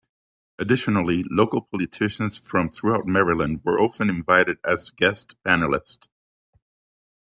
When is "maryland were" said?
3.05-3.79